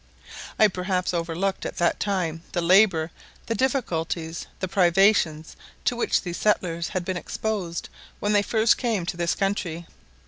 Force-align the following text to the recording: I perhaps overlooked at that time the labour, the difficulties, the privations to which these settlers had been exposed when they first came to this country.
I 0.57 0.67
perhaps 0.67 1.13
overlooked 1.13 1.63
at 1.63 1.77
that 1.77 1.99
time 1.99 2.41
the 2.53 2.61
labour, 2.63 3.11
the 3.45 3.53
difficulties, 3.53 4.47
the 4.59 4.67
privations 4.67 5.55
to 5.85 5.95
which 5.95 6.23
these 6.23 6.37
settlers 6.37 6.87
had 6.89 7.05
been 7.05 7.17
exposed 7.17 7.87
when 8.19 8.33
they 8.33 8.41
first 8.41 8.79
came 8.79 9.05
to 9.05 9.15
this 9.17 9.35
country. 9.35 9.85